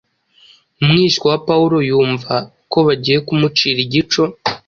Mwishywa 0.85 1.25
wa 1.31 1.39
Pawulo 1.47 1.77
yumva 1.89 2.33
ko 2.71 2.77
bagiye 2.87 3.17
kumucira 3.27 3.77
igico, 3.85 4.23